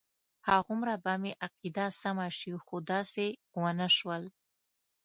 [0.49, 3.25] هغومره به مې عقیده سمه شي خو داسې
[3.61, 4.23] ونه شول.